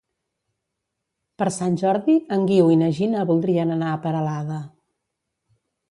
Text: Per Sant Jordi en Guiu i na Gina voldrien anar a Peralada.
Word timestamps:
Per 1.41 1.47
Sant 1.59 1.77
Jordi 1.83 2.17
en 2.37 2.49
Guiu 2.53 2.73
i 2.77 2.81
na 2.83 2.91
Gina 3.01 3.29
voldrien 3.35 3.79
anar 3.79 3.93
a 3.95 4.03
Peralada. 4.07 4.63